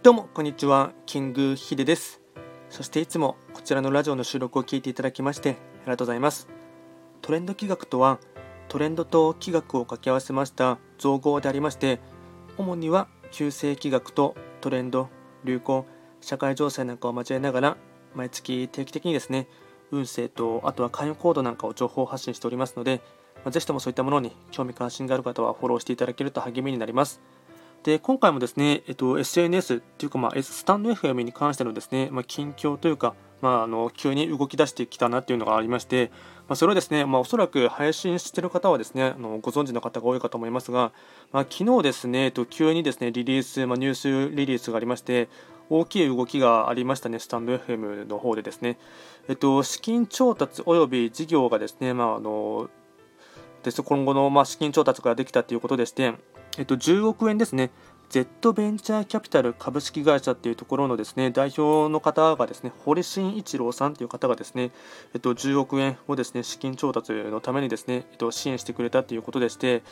[0.00, 0.92] どうもこんにちは。
[1.06, 2.20] キングヒデです。
[2.70, 5.58] そしていつもこちらのラジオの収録を聞いていただきましてあり
[5.88, 6.46] がとうございます。
[7.20, 8.20] トレンド企画とは
[8.68, 11.98] トレンドと企画を掛け合わせました造語でありまして
[12.56, 15.08] 主には旧世企画とトレンド
[15.42, 15.84] 流行
[16.20, 17.76] 社会情勢なんかを交えながら
[18.14, 19.48] 毎月定期的にですね
[19.90, 23.02] 運勢とあとは関与コードなんかを情報発信しておりますので、
[23.44, 27.20] まあ、ぜひともそういったものに興味関心がある方はフォローしていただけると励みになります。
[27.84, 36.10] で今回もですね、えっと、SNS っていうか、まあ、スタンド FM に関してのですね、まあ、近況というか、まあ、あの急に動き出してきたなっていうのがありまして、
[36.48, 40.92] まあ、それをですね、まあ、おそらく配信している方はですねあのご存知の方が多いかと思いますが、
[41.32, 45.28] まあ、昨日ですね、えっと、急にですねリリース、まあ、ニュースリリースがありまして
[45.70, 48.78] 大きい動きがありましたね、スタンド FM の方でですね、
[49.28, 52.70] えっと、資金調達及び事業がですね、まあ、あの
[53.62, 53.82] です。
[53.82, 56.14] 今後の、まあ、資金調達ができたということでして、
[56.58, 57.70] えっと、10億円ですね、
[58.10, 64.70] Z ベンチャーキャピタル株式会社っていうところのですね代表の方がですね堀真一郎さんという方がですね、
[65.14, 69.82] えっと、10億円をですね資金調達のためにですね、えっと、支援してくれたということでして。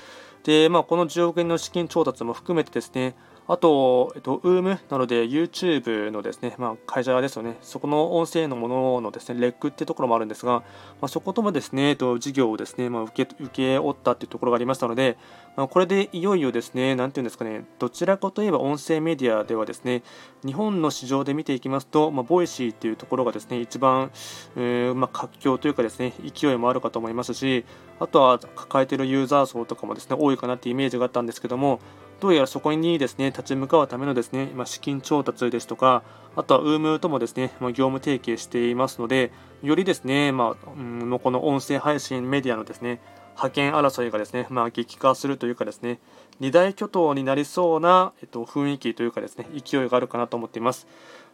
[0.45, 3.17] で、まあ、この10億円の資金調達も含めてですね
[3.49, 10.63] あと、えっと、UM なので YouTube のですね、まあ、会社ですよね、そこの音声のもののですね、レックっていうところもあるんですが、ま
[11.03, 15.17] あ、そこともですね、えっと、事業をですね、まあ、請け請け負ったっていうところがありましたので、
[15.57, 20.03] これでいよいよですね、なんていうんですかね、どちらかといえば音声メディアではですね、
[20.45, 24.11] 日本の市場で見ていきますと、まあ、 Voicy っていうところがですね、一番、
[24.55, 27.65] えー、まあ、活況というかですね、勢いもあるかと思いますし、
[27.99, 31.81] あとは抱えているユーザー層とかもですね、多いかなっていうイメージがあったんですけども、
[32.21, 36.03] どうやらそこにですね立ち向かうためのですね、まあ、資金調達ですとか、
[36.35, 39.33] あとは UM ともですね、ま、業務提携していますので、
[39.63, 43.01] よりですね、まあ、うん、この音声配信メディアのですね、
[43.37, 46.01] 覇権争いがですね、まあ、激化するというかですね、
[46.41, 50.87] 二大巨頭になりそうな、えっと、雰囲気というかですね、勢いがあるかなと思っています。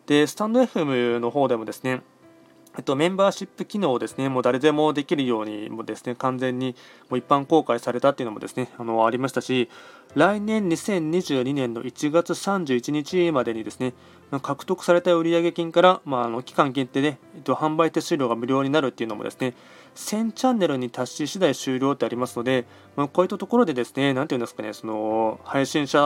[0.06, 2.02] で、スタンド FM の方でもですね、
[2.76, 6.74] えっと、メンバーシップ機能をですね、もう誰でもできるようにもですね、完全に
[7.10, 9.68] もう一般公開されたっていうのもですね、あのありましたし、
[10.14, 13.94] 来年2022年の1月31日までにですね、
[14.42, 19.54] 獲得された売上金から、まあ、あの期間限定で、えっと、販売手数料が無料になるっていうのもですね、
[19.94, 25.98] 1000チャンネルに達し次第終了ってありますので、まあ、こういったところでですね、なんていうんですかね、その配信者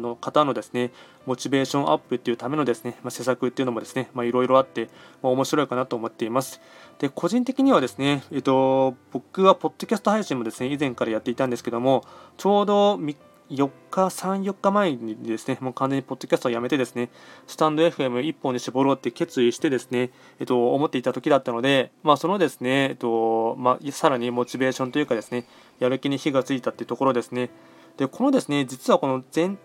[0.00, 0.90] の方のですね、
[1.26, 4.88] モチベーションアップっていうためのですね、まあ、施策っていうのもですね、いろいろあって、
[5.22, 6.62] まあ、面白いかなと思っています。
[6.98, 12.04] で、個人的にはですね、えっと、僕はポッドキャスト配信もですね、以前からやっていたんですけども、
[12.38, 13.16] ちょうど3日
[13.50, 17.10] 4日、3、4日前にですね、もう完全にポッドキャストをやめてですね、
[17.46, 25.46] スタンド FM1 本に絞ろうって決意してですね、えっと、思っていた時だったので、まあ、そのですね、えっと、まあ、さらにモチベーションというかですね、
[25.78, 27.50] やる気に火がついたっていうところですね。
[27.96, 29.58] で、このですね、実はこの Z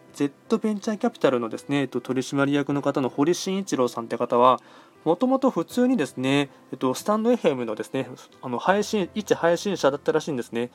[0.58, 4.60] ベンチャーキャピタルのですね、えっと、取締役の方の堀真一郎さんって方は、
[5.06, 8.10] もともと普通にですね、えっと、スタンド FM のですね、
[8.42, 10.72] あの配信、一配信者だったらしいんですね。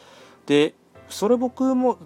[0.47, 0.75] で、
[1.09, 1.99] それ僕も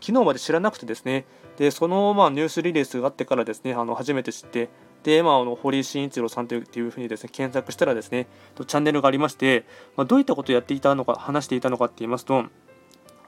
[0.00, 1.24] 昨日まで知らなくてですね、
[1.56, 4.68] でそのまあニュースリリースがあってからですね、あの初めて知って、
[5.02, 8.26] で、まあ、あの堀井慎一郎さんというふうにですね検索したらですね、
[8.56, 9.64] チャンネルがありまして、
[9.96, 12.44] まあ、どういったことをやっていたのか、話していたのかって言いますと、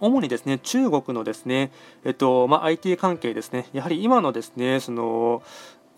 [0.00, 1.70] 主にですね中国のですね、
[2.04, 5.42] えっとまあ、IT 関係ですね、やはり今のですねその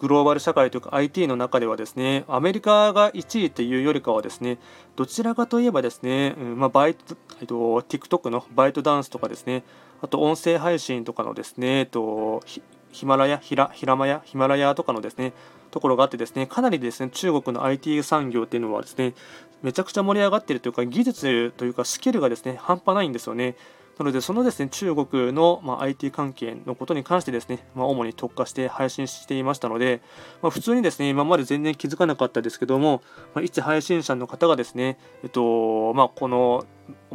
[0.02, 4.58] グローバル社会というか IT の中ではですねアメリカが1位というよりかはですね
[4.96, 9.62] どちらかといえばですね、うんまあ、バイト、えっと、TikTok のバイトダンスとかですね
[10.02, 12.42] あと音声配信とかのですね、えっと、
[12.90, 15.32] ヒマラヤ、ヒラヒラマヤ、ヒマラヤとかのですね、
[15.70, 19.14] ところがあってですね、かなりですね、中国の IT 産業っていうのはですね、
[19.62, 23.54] めちゃくちゃ盛り上がっているというか、技術というか、スキルがですね、半端ないんですよね。
[23.98, 30.00] なので、そのですね、中国の、まあ、IT 関係のことに関してですね、まあ、主に特化して配信していましたので、
[30.40, 33.02] まあ、普通にですね、今まで全然気づかなかったですけども、
[33.34, 36.64] まあ、一配信者の方がですね、えっと、まあ、この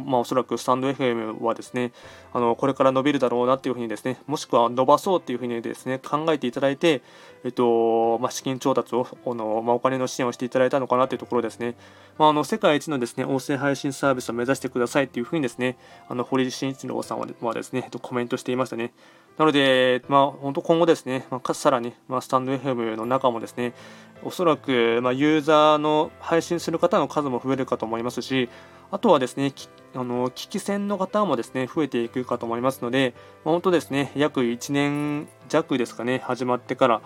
[0.04, 1.92] まあ、おそらくスタンド FM はですね
[2.32, 7.02] あのこれから伸びるだろうなっていうふうにですねもしくは伸ばそうっていうふうにですね考えていただいて、
[7.44, 11.74] えっとまあ、資金調達をあの、まあ、お金の支援をしていただいたのかなというところですね、
[12.18, 15.76] まあ、あの世界一のですね音声配信サービスを目指してくださいっていうふうにですね
[16.08, 18.92] あの堀慎一郎さんはですねコメントしていましたね。
[19.38, 23.72] なので、まあ、本当今後ですね、まあ、さらに、まあ、スタンド FM の中もですね
[24.24, 28.48] おそらく、まあ、ユーザーの配信する方の数も増えるかと思いますし
[28.90, 29.52] あとはですね、
[29.94, 33.14] あの危機戦の方もですね増えていくかと思いますので、
[33.44, 37.00] 本当ですね、約1年弱ですかね、始まってから、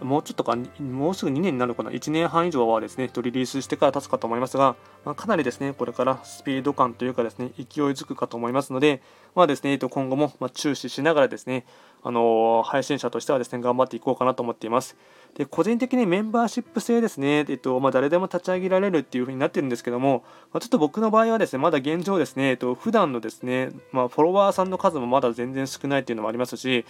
[0.00, 7.64] もうちょっとか、もうすぐ2年になるかな、1年半以上はですね、リリースしてから経つかと思いますが、まあ、かなりですね、これからスピード感というかですね、勢い
[7.94, 9.02] づくかと思いますので、
[9.34, 11.64] まあですね、今後も注視しながらですね、
[12.02, 14.96] あの配信者としてはですね、頑張っていこうかなと思っています。
[15.34, 26.84] で個人的にメンバーシップ制ですね、えっとまあ、誰でも立ち上げられるっていう風になってるんですけども、まあ、ちょっと僕の場合はですね、まだ現状ですね、えっと普段のですね、まあ、フォロワーさんの数もまだ全然少ないっていうのもありますし、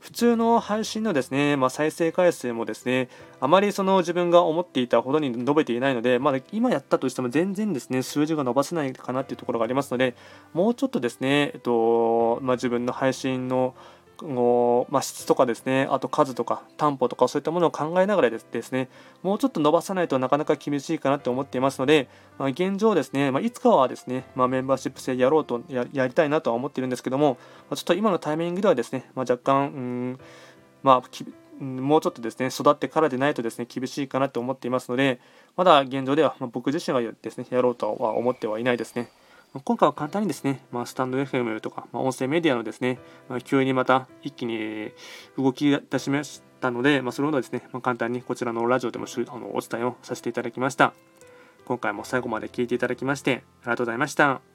[0.00, 3.08] 普通の配信のですね、まあ、再生回数もですね、
[3.40, 10.14] あまりその自分が思っていたほどに伸びていないので、まだ今やったとしても全然ですね、数字が伸ばせないかなっていうところがありますので、
[10.52, 13.74] もうちょっとですね、えっとまあ、自分の配信の
[14.22, 18.88] の、まあ、質とかですね、あと数とか担保とかそういったものを考えながらですね、
[19.22, 22.08] もうちょっと伸ばさないとなかなか厳しいかなと思っていますので、
[22.38, 27.38] まあ、現状ですね、まあ、いつかはですね、まメンバーシップ制やろうとやりたいなとは思っているんですけども、
[27.70, 30.18] まちょっと今のタイミングではですね、ま若干、うん
[30.82, 31.02] まあ、
[31.60, 35.20] もうちょっとですね、育ってからでないとですね、厳しいかなと思っていますので、
[35.56, 39.10] まだ現状では、ま僕自身はですね、やろうとは思ってはいないですね。
[39.62, 42.98] 今回は簡単にですね、まあ、スタンド FM とか、まあ、音声メディアのですね、
[43.28, 44.90] まあ、急にまた一気に
[45.38, 50.92] 動き出しましたので、まあ、それほですね、ま、簡単にこちらのラジオでもあのお伝えをさせていただきました。
[51.66, 54.53] 今回も最後まで聞いていただきまして、ありがとうございました。